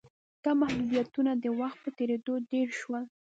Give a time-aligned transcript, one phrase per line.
[0.43, 3.03] دا محدودیتونه د وخت په تېرېدو ډېر شول